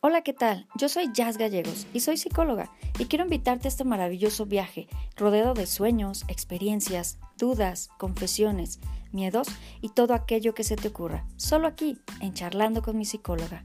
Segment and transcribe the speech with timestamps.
[0.00, 0.68] Hola, ¿qué tal?
[0.76, 4.86] Yo soy Jazz Gallegos y soy psicóloga y quiero invitarte a este maravilloso viaje
[5.16, 8.78] rodeado de sueños, experiencias, dudas, confesiones,
[9.10, 9.48] miedos
[9.80, 13.64] y todo aquello que se te ocurra, solo aquí, en Charlando con mi psicóloga.